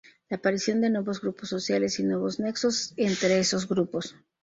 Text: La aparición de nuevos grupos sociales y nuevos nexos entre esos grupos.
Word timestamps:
La 0.29 0.37
aparición 0.37 0.81
de 0.81 0.89
nuevos 0.89 1.21
grupos 1.21 1.49
sociales 1.49 1.99
y 1.99 2.03
nuevos 2.03 2.39
nexos 2.39 2.95
entre 2.97 3.37
esos 3.37 3.67
grupos. 3.69 4.15